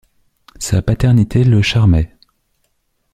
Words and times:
Sa 0.57 0.81
paternité 0.81 1.43
le 1.43 1.61
charmait. 1.61 2.15